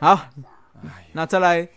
[0.00, 0.18] 好，
[1.12, 1.68] 那再来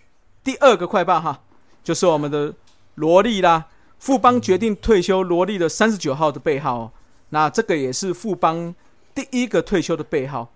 [0.43, 1.39] 第二个快报哈，
[1.83, 2.53] 就是我们的
[2.95, 3.65] 罗莉啦。
[3.97, 6.91] 富邦决定退休罗莉的三十九号的背号哦，
[7.29, 8.73] 那这个也是富邦
[9.13, 10.51] 第一个退休的背号。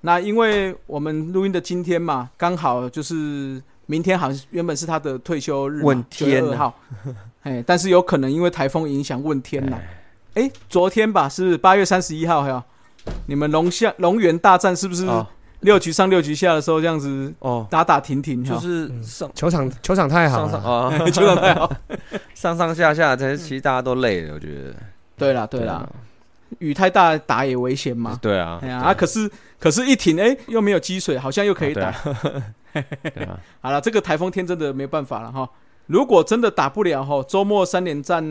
[0.00, 6.74] 那因为我们录音的今天嘛，刚好就是明天，好像原本是他的退休日嘛，问天9月2号。
[7.42, 9.80] 哎，但是有可能因为台风影响问天了。
[10.34, 12.60] 哎，昨天吧是八月三十一号，还有
[13.26, 15.24] 你们龙象龙源大战是不是哦
[15.60, 18.44] 六局上六局下的时候这样子哦，打打停停？
[18.44, 21.70] 就是上球场球场太好上上了，啊， 球场太好。
[22.34, 24.74] 上上下下，其实其实大家都累了，我觉得。
[25.16, 25.84] 对啦对啦，
[26.60, 28.16] 雨太大打也危险嘛。
[28.22, 31.90] 对啊，哎呀啊，可是可是一停，哎，又没有积水，好像又可以打。
[32.72, 35.48] 对啊，好了，这个台风天真的没办法了哈。
[35.86, 38.22] 如果真的打不了哈，周末三连战，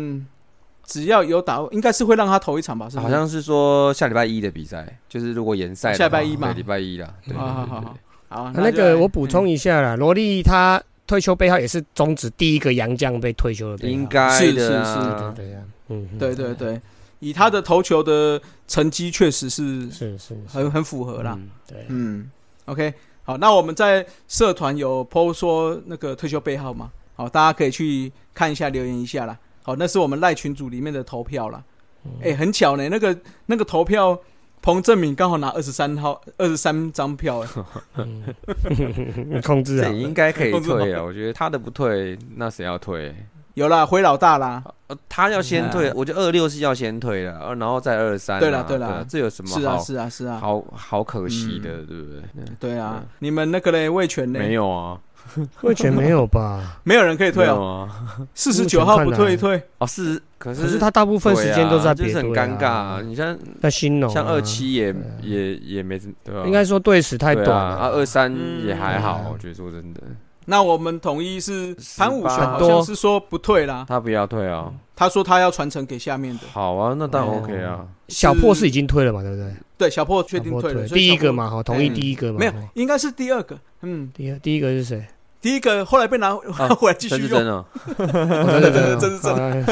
[0.88, 2.90] 只要有打，应该是会让他投一场吧？
[2.90, 3.00] 是是？
[3.00, 7.14] 好像是说下礼拜一的比赛，就是如果延赛，下礼拜一嘛对礼拜一啦。
[7.28, 7.82] 对好好好
[8.30, 8.52] 好。
[8.56, 16.82] 那个我补充一下啦，罗莉她退休背号也是中职第一个洋将被退休的背号，应该是的是啊对对呀，嗯，嗯对对对，
[17.20, 20.38] 以他的投球的成绩，确实是是是是。
[20.48, 21.36] 很很符合啦。
[21.38, 22.32] 嗯对，嗯
[22.66, 29.38] ，OK，好，那我们在社团有 PO 说那个退休背号嘛，好，大家可以去看一下，留言一下啦。
[29.68, 31.62] 好，那是我们赖群组里面的投票啦。
[32.24, 34.18] 哎、很巧呢，那个那个投票，
[34.62, 37.50] 彭正敏刚好拿二十三号二十三张票，哎，
[37.98, 41.04] 嗯控制啊这，应该可以退啊。
[41.04, 43.14] 我觉得他的不退，那谁要退？
[43.58, 48.40] 有啦，灰老大啦，呃，他要先退嗯，我觉得二六是要先退了，呃然后再二三啊。
[48.40, 48.88] 对啦对啦。
[48.88, 52.22] 啊这有什么是啊是啊是啊，好好可惜的，对不对？
[52.60, 54.38] 对啊，你们那个嘞魏权嘞？
[54.38, 55.00] 没有啊，
[55.62, 56.78] 魏权没有吧？
[56.86, 58.22] 没有人可以退哦，啊。
[58.36, 63.02] 四十九号不退一退，哦，是，可是可是他大部分时间都在就是很尴尬啊。
[63.04, 66.44] 你像在新农啊，像二七也也也没对吧？
[66.46, 68.32] 应该说队史太短啊，二三
[68.64, 70.02] 也嗯还好嗯，我觉得说真的，
[70.50, 74.72] 那我们统一是潘武雄18好像是说不退啦，他不要退啊。
[74.96, 76.44] 他说他要传承给下面的。
[76.54, 77.86] 好啊，那当然哦 OK 啊。
[78.08, 79.54] 小破是已经退了嘛，对不对？
[79.78, 83.60] 对，小破确定退了，第一个嘛，哈，同意嗯第一个嘛，没有哈，应该是第二个。
[83.82, 85.06] 嗯，第二第一个是谁？
[85.42, 87.30] 第一个后来被拿回来继续用。
[87.30, 89.66] 真 是真 哦，哦真的真的真是真的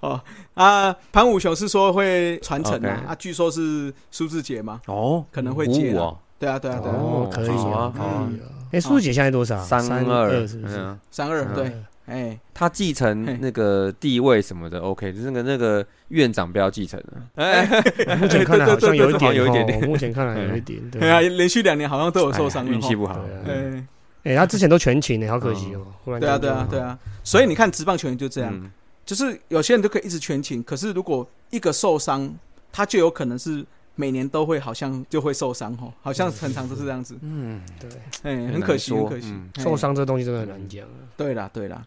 [0.00, 0.20] 哦
[0.54, 8.48] 啊，潘武雄是说会传承啊，啊，据说是苏志杰嘛，哦，可能会接啦五五哦，对啊，对啊，对啊，哦，可以啊，可以啊。
[8.72, 9.58] 哎，苏姐现在多少？
[9.62, 10.76] 三二二是不是？
[10.78, 10.98] 嗯。
[11.10, 11.72] 三二嗯对，
[12.06, 17.22] 哎，他继承那个地位什么的 OK，就是那个那个院长不要继承了。
[17.36, 17.64] 哎，
[18.20, 21.00] 目前看来好像有一点，有一点点哦目前看来有一点，对。
[21.00, 23.24] 对啊，连续两年好像都有受伤了，运气不好。
[23.46, 23.86] 哎，
[24.24, 25.86] 哎，他之前都全勤呢，好可惜哦。
[26.04, 28.70] 忽然对啊，对啊，对啊，所以你看职棒球员就这样，嗯。
[29.06, 32.34] 就是有些人都可以一直全勤，可是如果一个受伤，
[32.72, 33.64] 他就有可能是
[33.96, 37.90] 每年都会好像就会受伤哦，好像很常都是这样子，嗯，对，
[38.22, 39.34] 哎，很可惜，很可惜。
[39.58, 41.06] 受伤这东西真的很难讲啊。
[41.16, 41.86] 对啦，对啦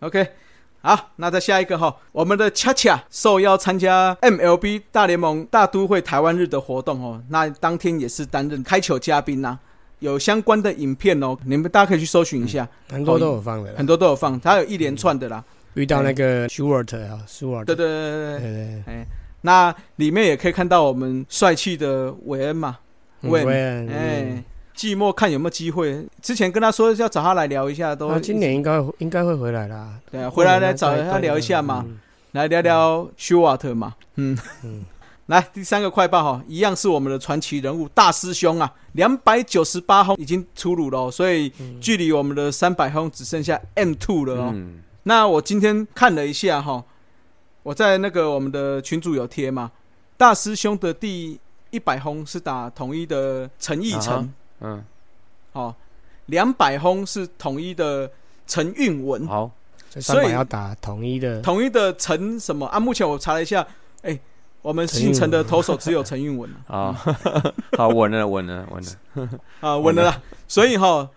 [0.00, 0.26] ，OK，
[0.80, 9.58] 好，那再下一个哈，我们的恰恰受邀参加 MLB 大联盟大都会台湾日的活动哦，那当天也是担任开球嘉宾呐、
[10.00, 13.76] 有相关的影片哦，你们大家可以去搜寻一下，很多都有放的啦。
[13.78, 15.42] 很，多都有放，它有一连串的啦，
[15.74, 19.06] 遇到那个 Stewart 啊，Stewart，对对对对对，
[19.44, 22.78] 那里面也可以看到我们帅气的韦恩嘛，
[23.20, 24.44] 韦恩，恩，哎哎，，
[24.74, 31.84] 季末看有没有机会，之前跟他说要找他来聊一下，都他今年应该应该会回来啦，对啊，回来来找他聊一下嘛。
[32.32, 34.36] 来聊聊休瓦特嘛，嗯。
[34.64, 34.84] 嗯。
[35.26, 41.80] 来第三个快报哈，一样是我们的传奇人物大师兄啊，两百九十八轰已经出炉了、哦，所以嗯。
[41.80, 44.50] 距离我们的三百轰只剩下 M two 了哦。
[44.52, 46.84] 嗯，那我今天看了一下哈，
[47.64, 49.72] 我在那个我们的群主有贴嘛，
[50.16, 54.84] 大师兄的第一百轰是打统一的陈奕成，嗯，
[55.52, 55.74] 哦，
[56.26, 58.08] 两百轰是统一的
[58.46, 59.50] 陈运文，好，
[59.98, 62.66] 所以要打统一的，统一的陈什么？
[62.66, 62.78] 啊？
[62.78, 63.66] 目前我查了一下，
[64.02, 64.16] 哎、
[64.60, 67.08] 我们姓陈的投手只有陈运文啊，好，
[67.78, 69.28] 好，稳了，稳了，稳了。
[69.60, 70.22] 啊，稳了啦。
[70.46, 71.08] 所以哈，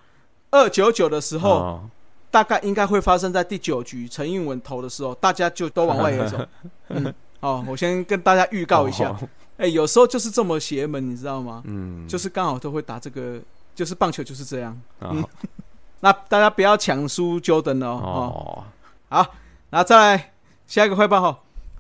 [0.52, 1.90] 二九九的时候，哦，
[2.30, 6.38] 大概应该会发生在第九局陈运文投的时候，大家就都往外野走。
[6.90, 11.64] 嗯，哦，我先跟大家预告一下，哦，哎、有时候就是这么邪门，你知道吗？
[11.66, 13.40] 嗯，就是刚好都会打这个，
[13.74, 14.80] 就是棒球就是这样。
[15.00, 15.28] 哦
[16.00, 18.00] 那大家不要抢输 Jordan 哦。
[18.04, 18.64] 哦哦，
[19.10, 19.36] 好，
[19.72, 20.34] 那再来
[20.68, 21.40] 下一个快报哈，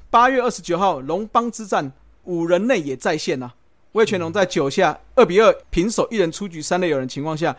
[0.09, 1.91] 八月二十九号龙邦之战，
[2.23, 3.53] 五人内也在线啊。
[3.91, 7.55] 魏全龙在九下二比二平手，一人出局，三垒有人情况下，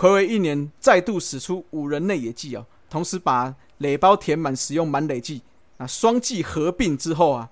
[0.00, 5.42] 暌违一年再度使出五人内野计哦，同时把垒包填满，使用满垒计。
[5.76, 7.46] 啊，双计合并之后啊，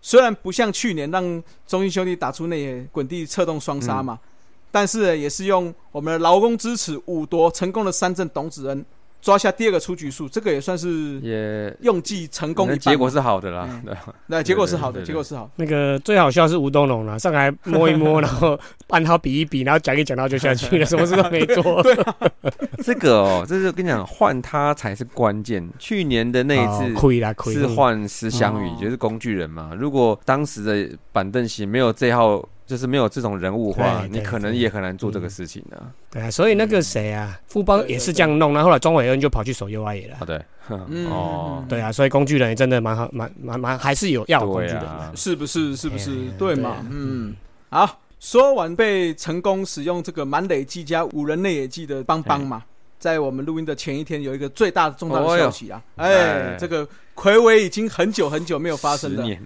[0.00, 1.22] 虽然不像去年让
[1.64, 4.18] 中英兄弟打出内野滚地策动双杀嘛，
[4.72, 8.84] 但是也是用我们的劳工支持五夺成功的三振董子恩
[9.22, 12.78] 抓下第二个出局数，这个也算是也用计成功一半。
[12.80, 13.96] 结果是好的啦嗯，对
[14.28, 15.48] 对，结果是好的，结果是好。
[15.56, 18.58] 那个最好笑是吴东龙了，上来摸一摸，然后
[18.88, 21.80] 按他比一比，然后讲一讲，然后就下去了， 什么事都没做。
[21.84, 21.96] 对
[22.82, 25.66] 这个哦，这是跟你讲，换他才是关键。
[25.78, 29.70] 去年的那一次哦亏啦亏，是换石祥宇哦，就是工具人嘛。
[29.78, 35.78] 如果当时的板凳席没有这号，就是没有这种人物的话，对对你可能也很难做这个事情的。
[36.10, 40.16] 对啊，所以那个谁啊，富邦也是这样弄，然后后来庄伟恩就跑去守右外野了。
[40.20, 40.24] 啊，。
[40.24, 44.82] 对，嗯 哦，对啊，所以工具人也真的蛮好，蛮蛮蛮还是有要有工具人
[45.14, 45.76] 是不是？
[45.76, 46.30] 是不是？
[46.38, 46.78] 对嘛？
[46.90, 47.36] 嗯，
[47.68, 52.62] 好，说完被成功使用这个满垒计加五人内野计的邦邦嘛，
[52.98, 55.82] 在我们录音的前一天有一个最大的重大的消息啊！
[55.96, 59.38] 哎，这个魁违已经很久很久没有发生的，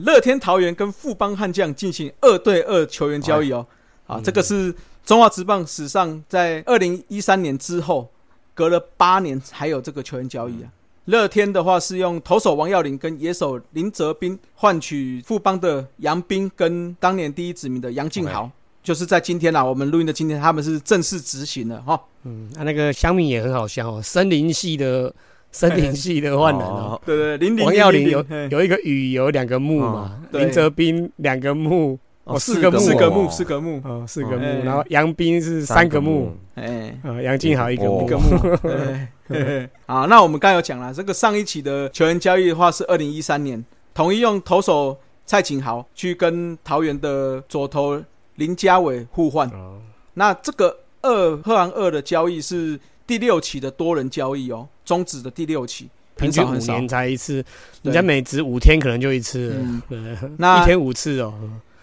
[0.00, 3.66] 乐天桃园跟富邦悍将进行二对二球员交易哦，
[4.06, 4.74] 啊，嗯这个是
[5.04, 8.10] 中华职棒史上在二零一三年之后
[8.54, 10.70] 隔了八年才有这个球员交易啊。
[11.06, 18.50] 乐天的话是用投手王耀林跟野手林哲斌换取富邦的杨斌跟当年第一指名的杨敬豪，
[18.82, 22.00] 就是在今天啊，我们录音的今天，他们是正式执行了哈。
[22.22, 25.14] 嗯，啊，那个香米也很好笑哦，森林系的
[25.54, 26.98] 森林系的换人哦。
[26.98, 27.02] 哦。
[27.06, 33.30] 对对，零零王耀林有有一个雨，有两个木嘛，林哲斌两个木，哦四个木四个木，哦。
[33.30, 34.56] 四个木，哦，四个哎。
[34.56, 38.00] 木，然后杨斌是三个木，，哎，啊，杨敬豪一个哦。
[38.00, 38.56] 木一个，木。
[38.64, 43.64] 对嘿嘿啊，那我们刚才有讲了，这个上一期的球员交易的话是二零一三年，
[43.94, 48.02] 统一用投手蔡景豪去跟桃园的左投
[48.34, 49.48] 林家伟互换。
[49.50, 49.78] 哦。
[50.14, 56.30] 那这个二贺航二的交易是第六期的多人交易哦，终止的第六期，平。
[56.30, 57.42] 均五年才一次，
[57.82, 59.54] 对人家每值五天可能就一次
[59.90, 61.34] 嗯， 那一天五次哦。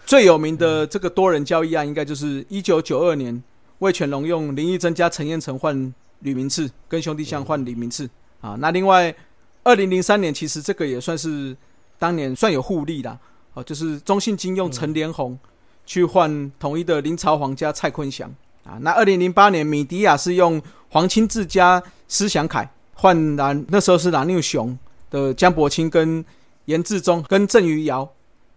[0.04, 3.42] 最有名的这个多人交易案，应该就是一九九二年
[3.78, 8.08] 魏全龙用林义珍加陈彦成换吕明次，跟兄弟象换李明次
[8.40, 8.56] 啊。
[8.58, 9.14] 那另外，
[9.62, 11.56] 二零零三年其实这个也算是
[11.98, 13.16] 当年算有互利啦，
[13.54, 15.38] 哦、就是中信金用陈连红
[15.86, 18.28] 去换统一的林朝皇加蔡坤祥
[18.64, 18.78] 啊。
[18.80, 24.78] 那二零零八年米迪亚是用黄清志加施祥凯换蓝，那时候是蓝六雄
[25.10, 26.24] 的江伯清跟
[26.66, 28.08] 严志忠跟郑余尧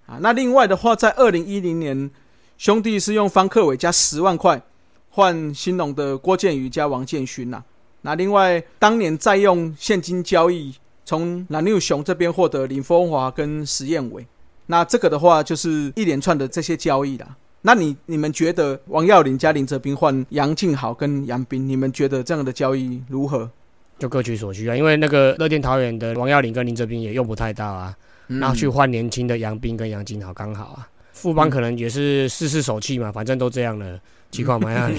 [0.06, 0.18] 啊。
[0.22, 2.10] 那另外的话，在二零一零年，
[2.58, 4.62] 兄弟是用方克伟加十万块
[5.10, 7.64] 换新农的郭建宇加王建勋呐、
[8.02, 14.28] 那另外当年再用现金交易，从蓝六雄这边获得林峰华跟石彦伟。
[14.68, 17.36] 那这个的话，就是一连串的这些交易啦。
[17.68, 23.50] 那你你们觉得王耀林加林哲斌换杨敬豪跟杨斌，你们觉得这样的交易如何？
[23.98, 27.98] 就各取所需啊，因为那个乐天桃园的王耀林跟林哲斌也用不太到啊，
[28.28, 30.88] 嗯然后去换年轻的杨斌跟杨金豪刚好啊。
[31.12, 34.94] 富邦可能也是试试手气嘛，反正都这样了，几款买下来。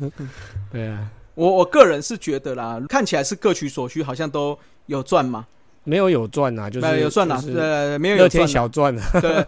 [0.72, 5.46] 对啊，我我个人是觉得啦，看起来是各取所需，好像都有赚嘛，
[5.84, 9.20] 没有有赚啊，就是没有有赚啦，就是对，没有有天赚啦小赚啊。
[9.20, 9.46] 对，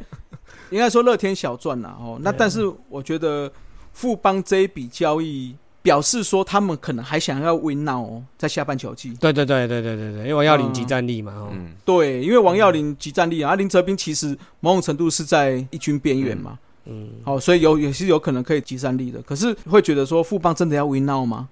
[0.71, 2.19] 应该说乐天小赚啦哦。
[2.23, 3.51] 那但是我觉得
[3.93, 9.15] 富邦这一笔交易表示说他们可能还想要 win now 哦，在下半球季。
[9.21, 19.23] 对对对对对对对，因为王耀林集战力嘛，哦，嗯，对，因为王耀林集战力啊，林哲斌其实某种程度是在一军边缘嘛，嗯，好、所以有也是有可能可以集战力的。
[19.23, 21.49] 可是会觉得说富邦真的要 win now 吗？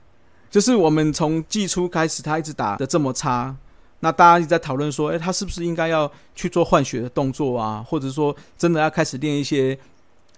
[0.51, 3.55] 就是我们从季初开始，他一直打的这么差，
[4.01, 7.85] 那大家一直在讨论说，哎、他是不是应该要去做换血的动作啊？
[7.87, 9.79] 或者说真的要开始练一些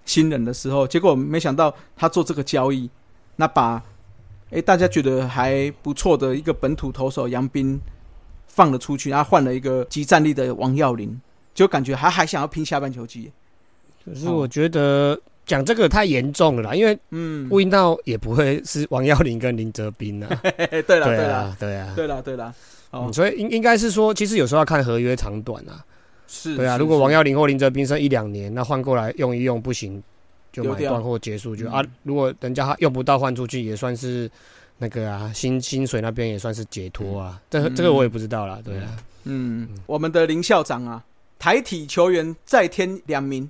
[0.05, 2.89] 新人的时候，结果没想到他做这个交易，
[3.35, 3.83] 那把
[4.51, 7.79] 哎、大家觉得还不错的一个本土投手杨斌
[8.47, 11.17] 放了出去，然后换了一个极战力的王耀林，
[11.53, 13.31] 就感觉还还想要拼下半球季。
[14.03, 20.41] 可是我觉得讲这个太严重了啦，因为嗯，乌云道也不会是王耀林跟林哲斌啊。
[20.43, 22.53] 嘿 对了对了啊，对啊，对了对了，
[22.91, 25.83] 哦嗯，所以应应该是说，其实有时候要看合约长短啊。
[26.27, 30.01] 是，对啊，如果王耀林或林哲斌剩一两年，那换过来用一用不行，
[30.53, 31.85] 就买断或结束就嗯啊。
[32.03, 34.31] 如果人家用不到换出去，也算是
[34.77, 37.41] 那个啊，薪薪水那边也算是解脱啊。
[37.49, 38.95] 这这个我也不知道啦，对啊。
[39.25, 41.03] 嗯，我们的林校长啊，
[41.37, 43.49] 台体球员再添两名，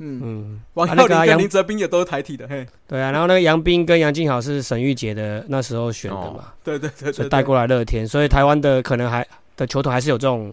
[0.00, 3.12] 嗯，嗯，王耀林跟啊那个啊杨林哲斌也都是台体的，嘿，对啊。
[3.12, 9.26] 然后那个杨斌跟杨敬好是沈玉杰的那时候选的哦嘛，对对对对，对所以带过来乐天，所以台湾的可能还
[9.56, 10.52] 的球团还是有这种。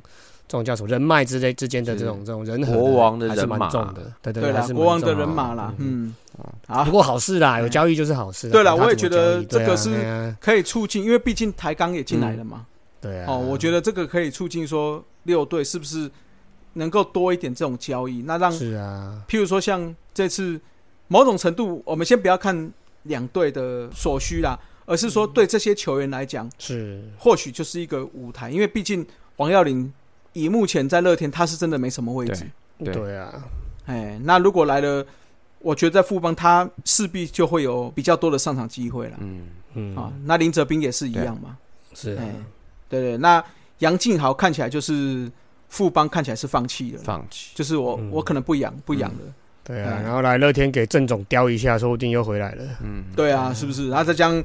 [0.49, 3.69] 这种叫什么人脉之类之间的这种这种人和国王的还是蛮人马。
[3.69, 6.15] 重的，对对对啦，还是国王的人马啦，嗯，
[6.65, 6.85] 好。
[6.85, 8.51] 不，过好事啦，有交易就是好事啊。
[8.53, 12.65] 对啦我也觉得这个是可以促进，因为毕竟台钢也进来了嘛，
[13.01, 13.25] 对啊。
[13.27, 16.09] 哦，我觉得这个可以促进说六队是不是
[16.77, 20.59] 能够多一点这种交易，那让是啊，譬如说像这次
[21.07, 22.71] 某种程度，我们先不要看
[23.03, 27.03] 两队的所需啦，而是说对这些球员来讲，是。
[27.17, 29.05] 或许就是一个舞台，因为毕竟
[29.37, 29.91] 王耀林
[30.33, 32.45] 以目前在乐天，他是真的没什么位置。
[32.77, 33.43] 对对啊，
[33.85, 35.05] 哎，那如果来了，
[35.59, 39.17] 我觉得在富邦他势必就会有比较多的上场机会了。
[39.19, 39.95] 嗯，嗯。
[39.95, 41.57] 啊，那林哲斌也是一样嘛。
[41.93, 42.21] 是啊。
[42.21, 42.35] 哎，
[42.87, 43.43] 对对，那
[43.79, 45.31] 杨敬豪看起来就是
[45.69, 47.51] 富邦看起来是放弃了，放弃。
[47.55, 49.19] 就是我、嗯我可能不养不养了。
[49.63, 52.63] 对啊，哎然后来乐天给郑总雕一下，说不定又回来了。
[52.81, 53.89] 嗯，对啊，是不是？
[53.89, 54.41] 然后再将，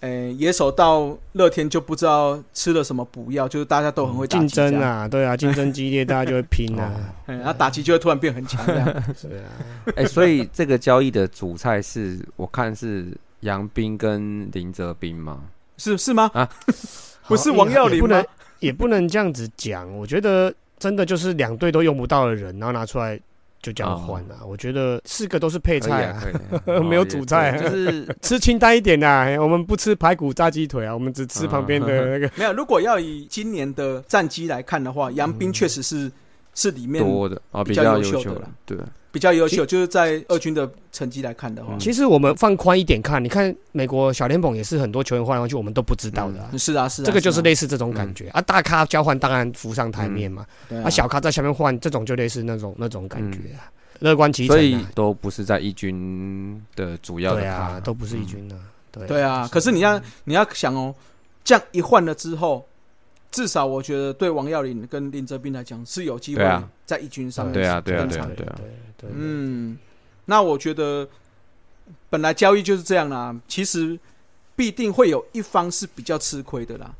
[0.00, 6.92] 呃，野手到乐天就不知道吃了什么补药，就是大家都很会打竞争啊，对啊，竞争激烈， 大家就会拼啊。
[7.26, 8.86] 哎， 然后打击就会突然变很强这样。
[9.18, 9.50] 是啊，
[9.96, 13.06] 哎、所以这个交易的主菜是我看是
[13.40, 15.40] 杨斌跟林哲斌吗？
[15.76, 16.30] 是是吗？
[16.34, 16.48] 啊
[17.26, 18.22] 不是王耀林吗
[18.62, 19.06] 也不能？
[19.08, 19.94] 这样子讲。
[19.98, 23.20] 我觉得真的就是两队都用不到的人，然后拿出来
[23.60, 24.40] 就这样换啊。
[24.46, 26.22] 我觉得四个都是配菜啊，
[26.66, 29.26] 啊 没有主菜就是 吃清淡一点的、啊。
[29.38, 32.30] 我们不吃排骨炸鸡腿啊，我们只吃旁边的那个。
[32.36, 36.10] 没有，如果要以今年的战绩来看的话，杨斌确实是
[36.54, 38.78] 是里面多的哦，比比较较优秀的啦对，
[39.12, 46.50] 比较优秀，就是在二军的成绩来看的话，嗯其实我们放宽一点看，你看美国小联盟也是很多球员换来换去，我们都不知道的、啊。
[46.56, 47.42] 是啊是啊，这个就是啊。
[47.42, 50.84] 类似这种感觉、啊，大咖交换当然浮上台面嘛，对啊。
[50.86, 53.38] 啊小咖在下面换，这种就类似那种那种感觉
[53.98, 54.58] 乐观其成、啊。
[54.58, 58.56] 所以都不是在一军的主要的对啊，都不是一军的、
[58.90, 60.94] 对对啊，可是你要你要想哦，
[61.44, 62.66] 这样一换了之后，
[63.32, 66.68] 至少我觉得对王耀林跟林哲斌来讲是有机会啊。
[66.86, 68.58] 在一军上面对啊对啊对啊对啊
[69.10, 69.76] 嗯，
[70.26, 71.08] 那我觉得
[72.10, 73.98] 本来交易就是这样啦，其实
[74.54, 76.94] 必定会有一方是比较吃亏的啦，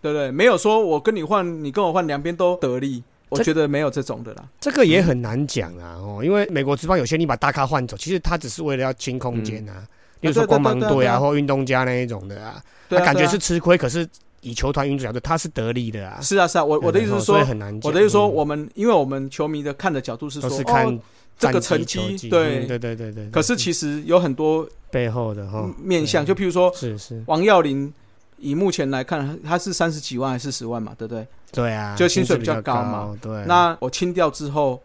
[0.00, 0.30] 对不对？
[0.30, 4.48] 没有说我跟你换，你跟我换，两边都得利，我这觉得没有这种的啦。
[4.60, 9.84] 这个也很难讲啊哦，因为美国职棒有些你把大咖换走，其实他只是为了要清空间啊，
[10.20, 14.08] 比如说光芒队啊或运动家那一种的啊，他感觉是吃亏，可是
[14.42, 16.20] 以球团运作角度，他是得利的啊。
[16.20, 17.38] 是啊是啊，我我的意思是说。
[17.82, 20.98] 我的意思说，嗯我们因为我们球迷的看的角度是说，都是看哦，
[21.38, 23.28] 这个成绩对嗯对对对对。
[23.30, 27.92] 可是其实有很多背后的哈面向，就对譬如说是是，王耀林，
[28.38, 31.26] 以目前来看，他是三十几万还是四十万嘛，对不对？
[31.52, 33.16] 对啊，就薪水比比较高嘛高。
[33.20, 34.80] 对，那我清掉之后，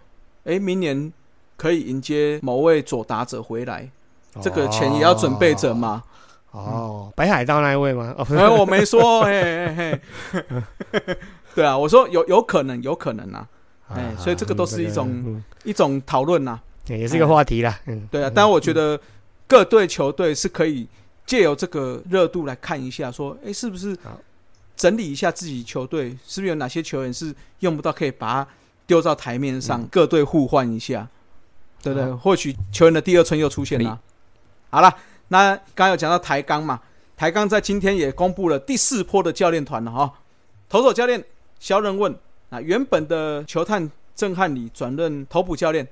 [0.46, 1.12] 哎，明年
[1.58, 3.90] 可以迎接某位左打者回来，
[4.42, 6.02] 这个钱也要准备着嘛。
[6.52, 8.14] 哦，北海道那一位吗？
[8.18, 11.18] 哦，哎，我没说， 嘿嘿嘿。
[11.56, 13.48] 对啊，我说有有可能，有可能啊，
[13.90, 16.60] 哎所以这个都是一种嗯一种讨论呐。
[16.64, 16.68] 嗯
[16.98, 17.80] 也是一个话题啦。
[17.86, 19.00] 嗯，对啊，但我觉得
[19.48, 20.88] 各队球队是可以
[21.26, 23.96] 借由这个热度来看一下，说，哎，是不是
[24.76, 28.48] 整理一下自己球队，是不是有哪些球员是用不到，可以把它
[28.88, 31.08] 丢到台面上，嗯各队互换一下，
[31.84, 32.12] 对不对？
[32.16, 33.98] 或许球员的第二春又出现了。
[34.72, 34.94] 好了，
[35.32, 36.78] 那刚刚有讲到台钢嘛，
[37.16, 40.14] 台钢在今天也公布了第四波的教练团了哈。
[40.68, 41.24] 投手教练
[41.58, 42.14] 肖任问，
[42.50, 45.88] 那原本的球探郑汉礼转任投捕教练，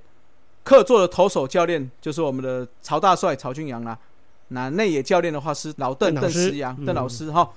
[0.66, 3.98] 客座的投手教练就是我们的曹大帅曹俊阳啦。
[4.50, 7.50] 那内野教练的话是老邓邓邓老师思阳嗯邓老师哈。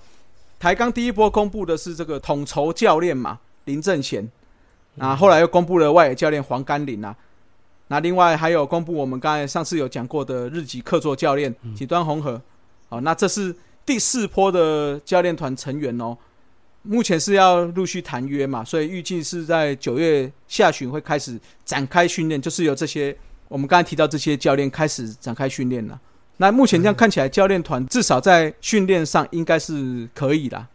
[0.60, 4.30] 台钢第一波公布的是这个统筹教练嘛林正贤，
[4.94, 7.16] 那后来又公布了外野教练黄甘霖啊。
[7.92, 12.40] 那另外还有公布我们刚才上次有讲过的日籍客座教练几端红河，
[12.88, 16.16] 好，那这是第四波的教练团成员哦。
[16.84, 23.14] 目前是要陆续谈约嘛，所以预计是在九月下旬会开始展开训练，就是由这些
[23.48, 26.00] 我们刚才提到这些教练开始展开训练了。
[26.38, 30.66] 那目前这样看起来，教练团至少在训练上应该是可以啦，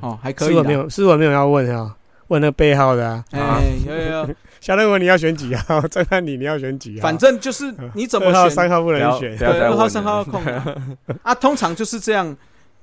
[0.00, 0.54] 哦，还可以啦。
[0.54, 1.94] 是我没有，是我没有要问啊，
[2.28, 3.22] 问那背号的啊。
[3.32, 5.80] 哎，有有有， 小认为你要选几号？
[5.90, 7.02] 郑汉你你要选几号？
[7.02, 10.78] 反正就是 你怎么二号、选，三号不能选对，二号、三号要空的
[11.24, 11.34] 啊。
[11.34, 12.36] 通常就是这样，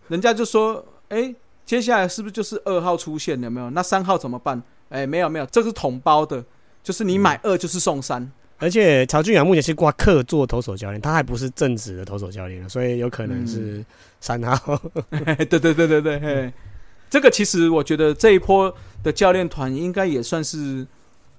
[0.10, 1.34] 人家就说，哎，
[1.66, 3.42] 接下来是不是就是二号出现？
[3.42, 3.70] 有没有？
[3.70, 4.62] 那三号怎么办？
[4.90, 6.44] 哎，没有没有，这是同包的，
[6.84, 8.30] 就是你买二就是送三。
[8.58, 13.82] 而且曹俊阳目前是挂客座投手教练，他还不是正职的投手教练，所以有可能是
[14.20, 14.78] 三号。
[15.12, 16.54] 嘿对对对对对，嘿，
[17.10, 20.86] 这个其实我觉得这一波的教练团应该也算是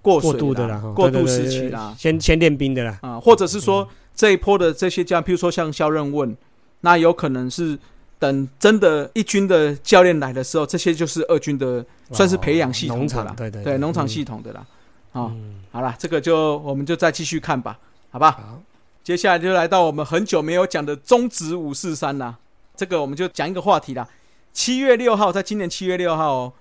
[0.03, 2.99] 过水过渡的啦，哈过渡对对对对时期啦，先先练兵的啦。
[3.03, 6.37] 啊，或者是说这一波的这些将，譬如说像肖任问，
[6.81, 7.79] 那有可能是
[8.19, 14.67] 等真的一军的教练来的时候，这些就是二军的算是培养系统的啦场，，对对对农场嗯系统的啦。
[15.13, 17.79] 啊，嗯好了，这个就我们就再继续看吧，
[18.11, 18.31] 好吧？
[18.33, 18.63] 好，
[19.03, 22.37] 接下来就来到我们很久没有讲的中职五四三啦。
[22.77, 24.09] 这个我们就讲一个话题啦。
[24.53, 26.53] 七月六号，在今年七月六号哦，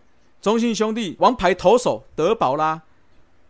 [0.42, 2.82] 中信兄弟王牌投手德保拉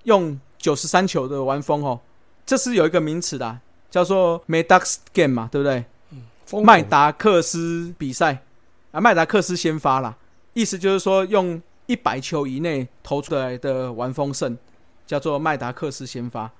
[0.03, 2.00] 用九十三球的完封哦，
[2.46, 5.86] 这是有一个名词的啊，叫做 Medax Game 嘛，对不对？
[6.12, 6.24] 嗯
[6.63, 8.44] 麦达克斯比赛
[8.91, 10.18] 啊，麦达克斯先发啦，
[10.53, 14.58] 意思就是说用一百球以内投出来的完封胜，
[15.06, 16.51] 叫做麦达克斯先发。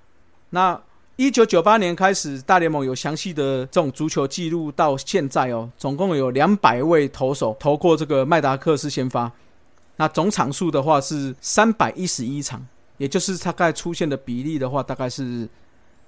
[0.52, 0.80] 那
[1.16, 9.32] 一九九八年开始，大联盟有详细的这种足球记录，到现在哦，总共有两百位投手投过这个麦达克斯先发。
[9.96, 12.66] 那总场数的话是三百一十一场，
[13.00, 15.50] 也就是大概出现的比例的话，大概是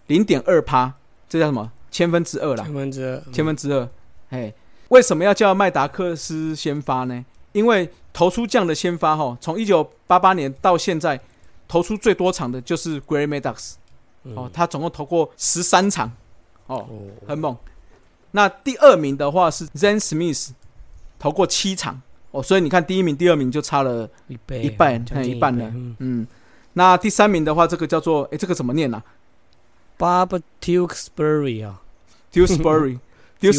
[0.07, 0.93] 零点二趴，
[1.27, 1.71] 这叫什么？
[1.89, 2.63] 千分之二啦。
[2.63, 3.89] 千分之二，千分之二。
[4.29, 4.53] 哎，
[4.89, 7.25] 为什么要叫麦达克斯先发呢？
[7.53, 11.19] 因为投出这样的先发哈，从一九八八年到现在，
[11.67, 13.73] 投出最多场的就是 Gray Maddox
[14.23, 16.11] 嗯哦，他总共投过十三场
[16.67, 17.57] 哦，哦，很猛。
[18.31, 20.51] 那第二名的话是 Zen Smith，
[21.17, 26.27] 投过七场哦，所以你看第一名、第二名就差了一倍一半一半了嗯嗯。
[26.73, 29.03] 那第三名的话，这个叫做哎，这个怎么念啊
[29.97, 31.81] ？Bob Tewksbury 啊
[33.41, 33.49] 呃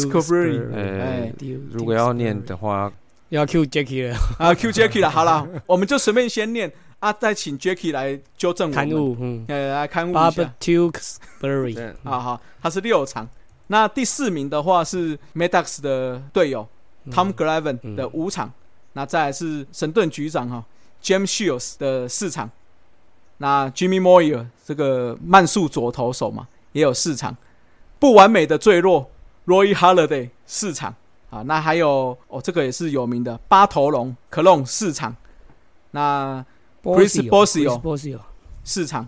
[0.73, 1.33] 哎，
[1.71, 2.91] 如果要念的话，
[3.29, 9.45] 要 Q Jackie 了， 啊，Q Jackie 了，好了，我们就随便先念啊，再请 Jackie 来纠正我们，刊物，嗯。
[9.49, 10.53] 呃，来刊物一，Bob 下。
[10.59, 11.87] Tewksbury，对。
[12.03, 13.27] 啊，好，他是六场。
[13.67, 16.67] 那第四名的话是 Maddox 的队友
[17.09, 17.95] Tom Glavine 嗯。
[17.95, 18.51] 的五场，
[18.93, 20.63] 那再来是神盾局长哈
[21.03, 22.49] James Shields 的四场，
[23.43, 27.35] 那 Jimmy Moyer 这个慢速左投手嘛也有四场，
[27.99, 29.11] 不完美的坠落
[29.45, 30.95] Roy Holiday 四场。
[31.29, 35.13] 啊，那还有哦这个也是有名的八头龙 Clone 四场，
[35.91, 36.45] 那
[36.83, 38.21] Chris Bosio
[38.63, 39.05] 四场，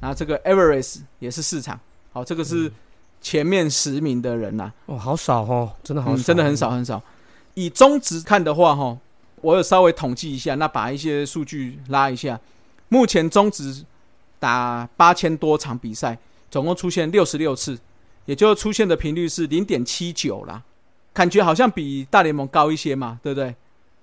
[0.00, 1.78] 那这个 Everest 也是市场，
[2.12, 2.72] 好，这个是
[3.20, 7.02] 前面十名的人呐、哦，好少哦，真的好嗯，真的很少很少。
[7.54, 8.96] 以中值看的话，哈，
[9.42, 12.40] 我有稍微统计一下，那把一些数据拉一下，
[12.92, 13.86] 目前中职
[14.38, 16.18] 打八千多场比赛，
[16.50, 17.78] 总共出现六十六次，
[18.26, 20.62] 也就出现的频率是零点七九啦，
[21.14, 23.54] 感觉好像比大联盟高一些嘛，对不对？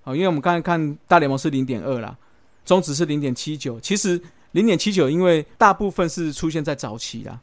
[0.02, 2.18] 好，因为我们刚才看大联盟是零点二啦，
[2.66, 4.20] 中职是零点七九，其实
[4.54, 7.40] 零点七九，因为大部分是出现在早期啦，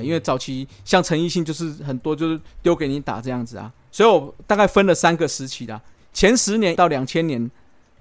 [0.00, 5.78] 因为早期像陈奕迅就是很多就是丢给你打这样子啊，所以我大概分了三个时期啦。
[6.14, 7.50] 前十年到两千年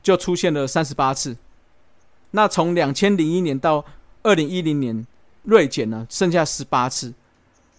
[0.01, 1.35] 就出现了三十八次，
[2.31, 3.83] 那从两千零一年到
[4.23, 5.05] 二零一零年
[5.43, 7.13] 锐减了，剩下十八次。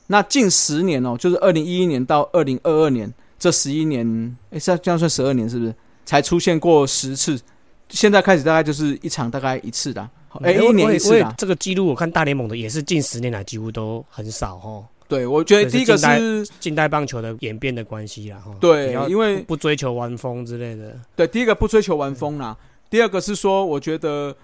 [0.08, 5.74] 那近十年哦，就是二零一一年到二零二二年这十一年，诶，这这样算十二年是不是？
[6.04, 7.40] 才出现过十次，
[7.88, 10.10] 现在开始大概就是一场大概一次啦，
[10.42, 11.32] 诶，一年一次啦。
[11.38, 22.54] 这个记录我看大联盟的也是近十年来几乎都很少哦，对，我觉得第一个是近代棒球的演变的关系啦，哈，对，因为不追求玩风之类的，对，第一个不追求玩风啦，
[22.92, 24.36] 第二个是说，我觉得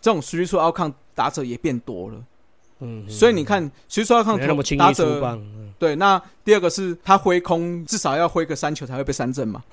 [0.00, 2.24] 这种实力出 outcome 打者也变多了，
[2.78, 5.36] 嗯，所以你看实力出没 outcome 有那么轻打者，
[5.80, 9.64] 对，那第二个是他挥空至少要挥个三球才会被三振嘛，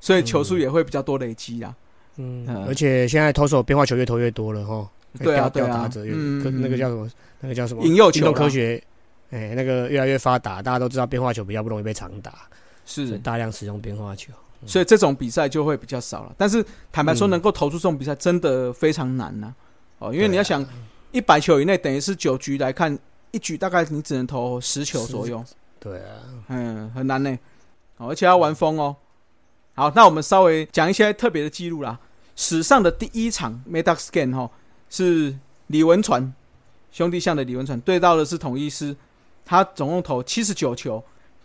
[0.00, 1.74] 所以球数也会比较多累积啦。
[2.16, 5.86] 嗯嗯，而且现在投手变化球越投越多了哈，对啊吊对啊。
[5.86, 7.84] 者越嗯跟那个嗯叫什么，那个叫什么？
[7.84, 8.82] 引诱球运动科学，
[9.32, 12.48] 哎，那个越来越发达，大家都知道变化球比较不容易被长打，
[12.86, 14.32] 是，大量使用变化球。
[14.66, 16.34] 所以这种比赛就会比较少了。
[16.36, 19.54] 但是坦白说，嗯能够投出这种比赛真的非常难呐、
[19.98, 20.64] 哦，因为你要想
[21.12, 22.98] 一百球以内，等于是九局来看，
[23.30, 25.44] 一局大概你只能投十球左右。
[25.78, 26.04] 对啊，
[26.48, 27.38] 嗯，很难呢、
[27.96, 28.94] 哦，而且要玩疯哦。
[29.74, 31.98] 好，那我们稍微讲一些特别的记录啦。
[32.36, 34.50] 史上的第一场 Medax Game 哈、
[34.88, 35.34] 是
[35.68, 36.32] 李文传
[36.90, 38.94] 兄弟象的李文传对到的是统一师，
[39.44, 41.02] 他总共投七十九球，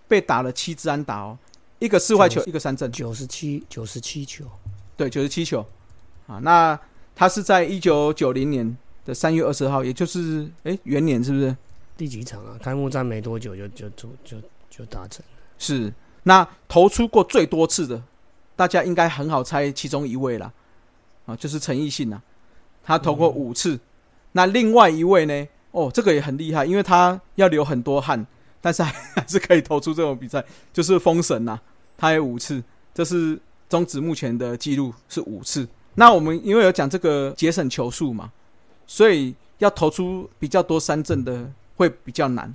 [0.07, 1.37] 被打了七支安打哦，
[1.85, 4.43] 一个四坏球，一个三振，九十七九十七球，
[4.97, 5.63] 对，九十七球
[6.25, 6.39] 啊。
[6.41, 6.77] 那
[7.15, 11.55] 他是在一九九零年的三月二十号，也就是哎元年是不是？
[11.95, 12.57] 第几场啊？
[12.59, 14.37] 开幕战没多久就就就就
[14.69, 15.23] 就达成。
[15.59, 15.93] 是，
[16.23, 18.01] 那投出过最多次的，
[18.55, 20.51] 大家应该很好猜其中一位啦，
[21.27, 22.19] 啊，就是陈奕迅呐，
[22.83, 23.79] 他投过五次。
[24.31, 25.47] 那另外一位呢？
[25.71, 28.25] 哦，这个也很厉害，因为他要流很多汗，
[28.59, 30.43] 但是还 还是可以投出这种比赛，
[30.73, 31.59] 就是封神呐，
[31.97, 35.67] 他有五次，这是中止目前的记录是五次。
[35.95, 38.31] 那我们因为有讲这个节省球数嘛，
[38.85, 42.53] 所以要投出比较多三振的会比较难。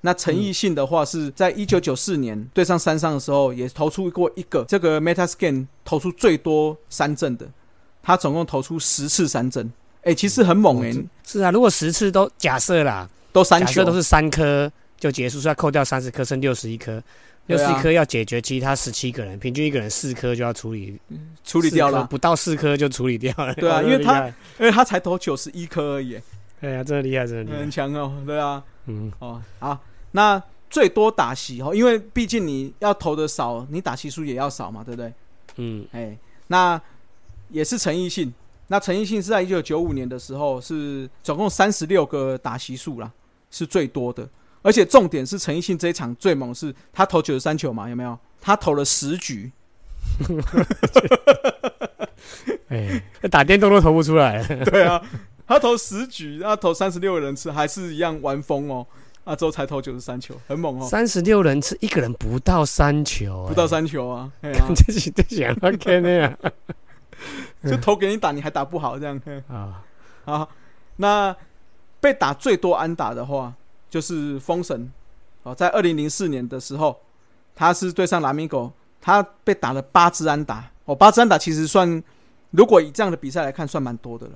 [0.00, 7.46] 那陈奕迅的话是在一九九四年对上山上的时候，也投出过一个这个 Metascan 投出最多三振的，
[8.02, 9.70] 他总共投出十次三振，
[10.02, 17.02] 哎、其实很猛哎、哦是啊，如果十次都假设啦，都三球假设都是三颗就结束，所以要扣掉三十颗，剩六十一颗。
[17.50, 20.98] 六十一颗要解决其他十七个人，平均一个人四颗就要处理，
[21.44, 23.54] 处理掉了，不到四颗就处理掉了。
[23.54, 24.26] 对啊哦 因为他
[24.58, 26.18] 因为他才投九十一颗而已，
[26.60, 27.70] 对啊，真的厉害，真的厉害很。
[27.70, 28.62] 强哦，对啊。
[28.86, 29.78] 嗯，哦，好，
[30.12, 35.12] 那最多打席哦，因为毕竟你要投的少，你打席数也要少嘛，对不对？
[35.56, 36.80] 嗯，哎，那
[37.50, 38.32] 也是陈奕迅。
[38.68, 43.10] 那陈奕迅是在一九九五年的时候是总共三十六个打席数啦，
[43.50, 44.28] 是最多的。
[44.62, 47.88] 而且重点是陈奕迅这一场最猛，是他投九十三球嘛？
[47.88, 48.18] 有没有？
[48.40, 49.50] 他投了十局，
[52.68, 54.42] 哎，打电动都投不出来。
[54.64, 55.00] 对啊，
[55.46, 58.86] 他投十局，他投三十六个人次，还是一样玩疯哦。
[59.24, 60.88] 啊，之后才投九十三球，很猛哦。
[60.88, 64.32] 三十六人次，一个人不到三球，不到三球啊！
[64.40, 66.38] 哎呀， 这是这想 OK 的呀，
[67.68, 69.20] 就投给你打，你还打不好这样。
[69.48, 69.82] 啊，
[70.24, 70.48] 好，
[70.96, 71.36] 那
[72.00, 73.52] 被打最多安打的话，
[73.90, 74.90] 就是封神
[75.42, 76.98] 哦，在二零零四年的时候，
[77.54, 82.02] 他是对上拉米狗，他被打了八支安打哦，八支安打其实算，
[82.52, 84.32] 如果以这样的比赛来看，算蛮多的了。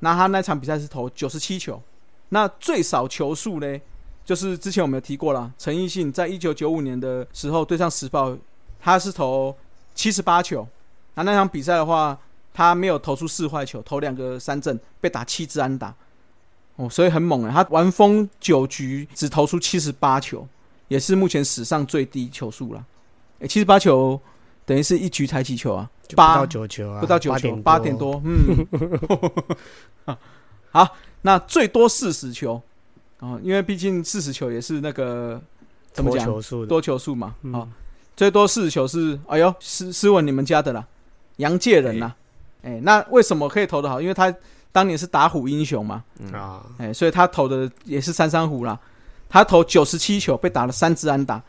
[0.00, 1.82] 那他那场比赛是投九十七球，
[2.28, 3.80] 那最少球数呢？
[4.24, 8.36] 就是之前我们有提过了，陈奕迅在一九九五年的时候对上时报，
[8.78, 9.56] 他是投
[9.94, 10.68] 七十八球。
[11.14, 12.18] 那那场比赛的话，
[12.52, 15.94] 他没有投出四坏球，投两个三振，被打七支安打。
[16.78, 20.46] 哦，所以很猛啊，他完封九局只投出七十八球，
[20.86, 22.84] 也是目前史上最低球数了。
[23.40, 24.20] 哎，七十八球
[24.64, 25.90] 等于是一局才几球啊？
[26.14, 28.22] 八到九球啊，不到九球，八点多。
[28.24, 28.66] 嗯，
[30.70, 32.62] 好，那最多四十球。
[33.18, 35.42] 哦，因为毕竟四十球也是那个
[35.92, 36.24] 怎么讲
[36.68, 37.66] 多球数嘛，啊，
[38.16, 40.86] 最多四十球是哎呦，斯斯文你们家的啦，
[41.38, 42.14] 杨介人呐，
[42.62, 44.00] 哎，那为什么可以投的好？
[44.00, 44.32] 因为他
[44.72, 48.78] 当年是打虎英雄嘛，啊，哎，所以他投的也是三三虎啦，
[49.28, 51.42] 他投九十七球被打了三支安打，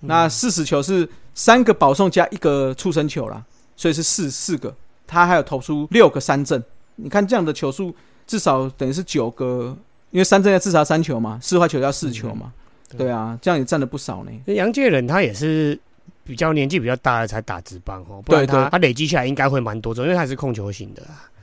[0.00, 3.42] 那四十球是三个保送加一个触身球啦，
[3.76, 4.74] 所以是四四个，
[5.06, 6.62] 他还有投出六个三振，
[6.96, 7.94] 你看这样的球数
[8.26, 9.76] 至少等于是九个。
[10.10, 12.50] 因为三振要至少三球嘛，四坏球要四球嘛，
[12.96, 14.32] 对啊，这样也占了不少呢。
[14.46, 15.78] 杨介仁他也是
[16.24, 21.02] 比较年纪比较大的才打直棒哦，不然他他累积下来应该会蛮多种，因为他是控球型的。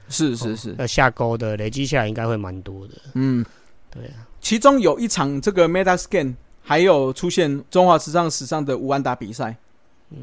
[0.10, 2.94] 是是是，呃下钩的累积下来应该会蛮多的。
[3.14, 3.46] 嗯，
[3.90, 4.28] 对啊。
[4.40, 9.56] 其中有一场这个 Meta Scan 还有出现中华职棒史上的五安打比赛，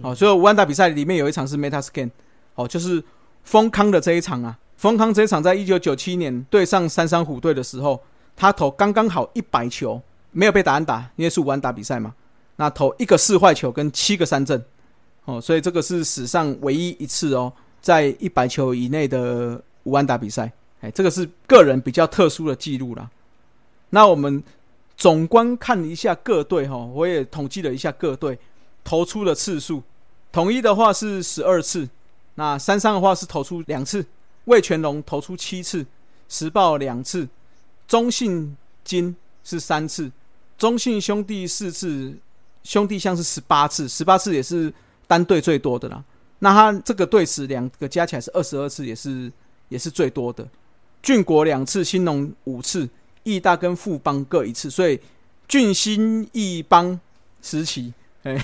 [0.03, 2.11] 哦，所以五安打比赛里面有一场是 Meta Scan，
[2.55, 3.03] 哦，就是
[3.43, 8.01] 丰康的这一场啊，丰康这一场在一九九七年对上三山虎队的时候。
[8.35, 12.15] 他投刚刚好一百球，没有被打安打，因为是五安打比赛嘛。
[12.57, 14.61] 那投一个四坏球跟七个三振，
[15.27, 20.51] 哦，所以这个是史上唯一一次哦，在一百球以内的五安打比赛。
[20.81, 23.09] 哎，这个是个人比较特殊的记录啦。
[23.91, 24.43] 那我们
[24.97, 28.39] 总观看一下各队哈，我也统计了一下各队
[28.83, 29.83] 投出的次数。
[30.33, 31.89] 统一的话是十二次，
[32.35, 34.05] 那三三的话是投出两次，
[34.47, 35.85] 魏全龙投出七次，
[36.29, 37.29] 时报两次。
[37.87, 39.15] 中信金
[39.45, 40.11] 是三次，
[40.57, 42.17] 中信兄弟四次，
[42.65, 44.73] 兄弟像是十八次，十八次也是
[45.07, 46.03] 单队最多的啦。
[46.39, 49.31] 那他这个队史两个加起来是二十二次，也是
[49.73, 50.47] 也是最多的。
[51.03, 52.89] 俊国两次，兴农五次，
[53.25, 55.01] 义大跟富邦各一次，所以
[55.49, 57.01] 俊兴义邦
[57.41, 58.37] 时期， 哎，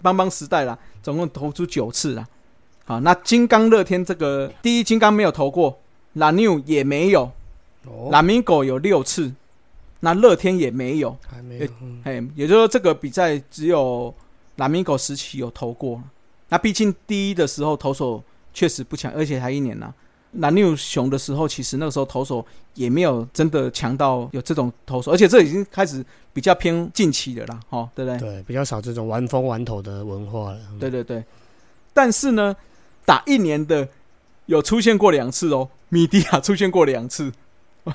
[0.00, 2.26] 邦邦时代啦，总共投出九次啦。
[2.84, 5.78] 好，那金刚乐天这个第一金刚没有投过，
[6.14, 7.30] 拉纽也没有。
[8.12, 9.32] 拉米狗有六次，
[9.98, 11.68] 那乐天也没有，还没有。
[12.04, 14.14] 哎，也就是说，这个比赛只有
[14.54, 16.00] 拉米狗时期有投过。
[16.48, 18.22] 那毕竟第一的时候投手
[18.54, 19.92] 确实不强，而且还一年呢。
[20.32, 28.18] 蓝牛熊的时候，其实那个时候投手也没有真的强到有这种投手，而且这已经开始比较偏近期的啦，哈，对不对？
[28.18, 30.58] 对，比较少这种玩风玩头的文化了。
[30.80, 31.22] 对对对，
[31.92, 32.56] 但是呢，
[33.04, 33.86] 打一年的
[34.46, 37.32] 有出现过两次哦，米迪亚出现过两次。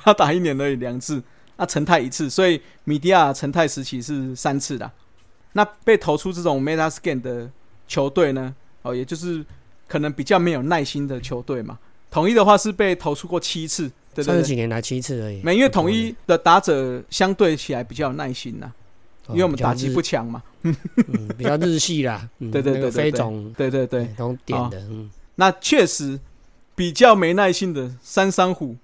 [0.04, 1.24] 他打一年而已，两次。
[1.56, 4.92] 那陈泰一次，所以米迪亚、陈泰时期是三次的。
[5.54, 7.50] 那被投出这种 Meta Scan 的
[7.88, 8.54] 球队呢？
[8.82, 9.44] 哦，也就是
[9.88, 11.80] 可能比较没有耐心的球队嘛。
[12.10, 15.42] 统一的话是被投出过七次，三十几年来七次而已。
[15.44, 18.72] 没，因为统一的打者相对起来比较有耐心呐，
[19.30, 20.42] 因为我们打击不强嘛。
[20.64, 20.76] 嗯，
[21.38, 22.30] 比较日系啦。
[22.52, 24.80] 对对对，飞种，对对对，种点的。
[24.90, 26.20] 嗯，那确实
[26.76, 28.76] 比较没耐心的三山虎。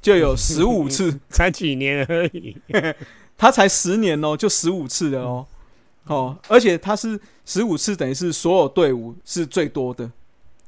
[0.00, 2.56] 就有 十五次，才几年而已，
[3.36, 5.46] 他才十年哦，就十五次了哦，
[6.06, 10.08] 哦，而且他是十五次，等于是所有队伍是最多的，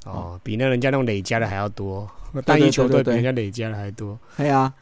[0.05, 2.09] 哦，比那人家那种累加的还要多，
[2.45, 4.73] 单一球队比人家累加的还多，对啊，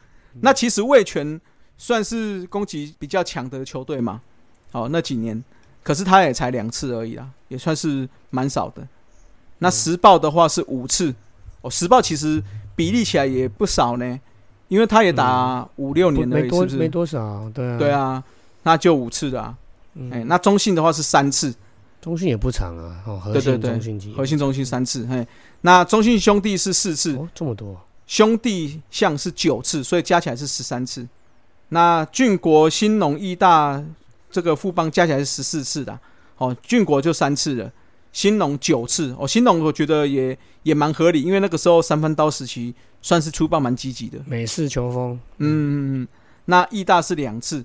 [0.41, 1.39] 那其实魏权
[1.77, 4.21] 算是攻击比较强的球队嘛，
[4.71, 5.43] 哦，那几年，
[5.83, 8.87] 可是他也才两次而已啦，也算是蛮少的。
[9.57, 11.13] 那时报的话是五次，
[11.61, 12.41] 哦，时报其实
[12.75, 14.19] 比例起来也不少呢。
[14.69, 16.77] 因为他也打五六年了，是不是？
[16.77, 17.77] 没多少，对啊。
[17.79, 18.23] 对啊，
[18.61, 19.57] 那就五次的啊。
[19.95, 20.11] 嗯。
[20.11, 21.51] 哎、那中信的话是三次，
[22.01, 25.27] 中信也不长啊，哦，核心对对对中信级，核心中信三次，嘿，
[25.61, 31.05] 那中信兄弟是四次，哦这么多，兄弟象是九次，所以加起来是十三次。
[31.69, 33.83] 那郡国、兴农、义大
[34.31, 35.99] 这个富邦加起来是十四次的啊，
[36.37, 37.71] 哦，郡国就三次了，
[38.13, 44.17] 兴农九次，哦，兴农我觉得也也蛮合理，因为那个时候三分刀时期算是出棒蛮积极的。
[44.25, 46.07] 美式球风，嗯，
[46.45, 47.63] 那义大是两次，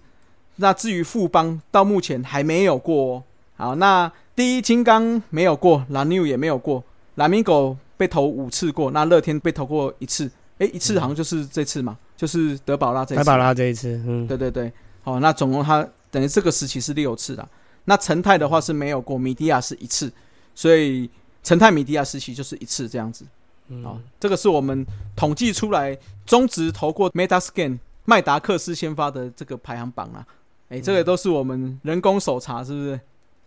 [0.57, 3.23] 那至于富邦到目前还没有过、哦。
[3.57, 6.83] 好，那第一金刚没有过，蓝牛也没有过，
[7.15, 13.25] 蓝米狗被投五次过，那乐天被投过一次，诶，一次好像就是这次嘛，就是德保拉这一次。
[13.25, 17.49] 台巴拉这一次，嗯，对对对，好，那总共他等于这个时期是六次啦。
[17.85, 20.13] 那陈泰的话是没有过，米迪亚是一次，
[20.55, 21.09] 所以
[21.43, 23.25] 陈泰米迪亚时期就是一次这样子。
[23.69, 30.27] 嗯好，这个是我们统计出来中职投过 Metascan 麦达克斯先发的这个排行榜啊。
[30.71, 32.99] 哎、这个都是我们人工手查，是不是？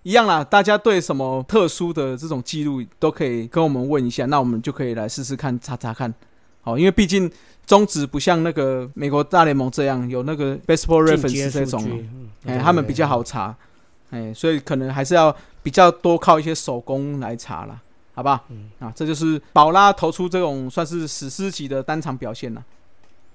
[0.03, 6.13] 一样啦，大家对什么特殊的这种记录都可以跟我们问一下，那我们就可以来试试看查查看。
[6.61, 7.29] 好，因为毕竟
[7.65, 13.55] 中职不像那个美国大联盟这样有那个 Baseball Reference 这种哦，数据，嗯哎、他们比较好，查，
[14.11, 17.81] 哎、所以可能还是要比较多靠一些手工来查啦，
[18.13, 18.43] 好吧？
[18.49, 22.63] 嗯啊，这就是宝拉投出这种算是史诗级的单场表现了。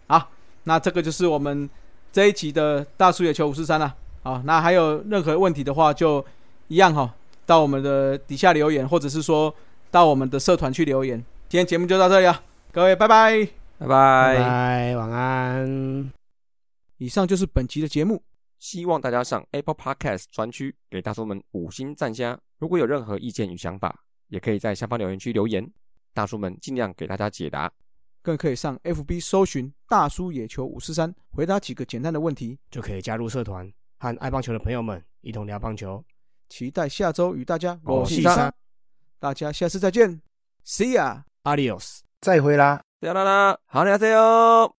[0.07, 0.31] 好，
[0.65, 1.69] 那这个就是我们
[2.11, 3.95] 这一集的大叔野球五四三了。
[4.23, 6.25] 好，那还有任何问题的话，就
[6.73, 9.55] 一样哈、到我们的底下留言，或者是说
[9.91, 11.23] 到我们的社团去留言。
[11.47, 13.45] 今天节目就到这里了，各位拜拜。
[13.77, 14.39] 拜拜拜。
[14.39, 16.11] 拜，晚安。
[16.97, 18.23] 以上就是本期的节目。
[18.59, 22.39] 希望大家上 Apple Podcast 专区给大叔们五星赞加。
[22.59, 23.95] 如果有任何意见与想法，
[24.29, 25.71] 也可以在下方留言区留言，
[26.15, 27.71] 大叔们尽量给大家解答。
[28.23, 32.59] 更可以上 FB 搜寻“大叔野球五四三”，回答几个简单的问题。
[32.71, 36.03] 就可以加入社团，和爱棒球的朋友们一同聊棒球。
[36.53, 38.53] 期待下周与大家我是是三
[39.19, 40.21] 大家下次再见
[40.67, 41.23] ，See ya。
[41.45, 42.01] Adios。
[42.21, 42.83] 再会啦。
[43.01, 44.77] 啦啦啦，好，你好，加油！